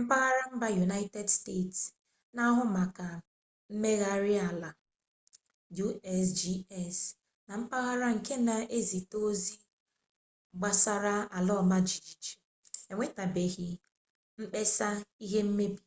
mpaghara 0.00 0.42
mba 0.54 0.66
yunaịted 0.78 1.28
steeti 1.36 1.84
na-ahụ 2.34 2.62
maka 2.76 3.06
mmegharị 3.72 4.34
ala 4.50 4.70
usgs 5.86 6.96
na 7.46 7.52
mpaghara 7.62 8.06
nke 8.16 8.34
na-ezite 8.46 9.14
ozi 9.28 9.56
gbasara 10.58 11.14
ala 11.36 11.52
ọma 11.60 11.76
jijiji 11.88 12.32
enwetabeghị 12.90 13.70
mkpesa 14.40 14.88
ihe 15.24 15.40
mmebi 15.46 15.84